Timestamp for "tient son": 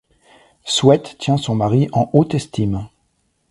1.19-1.53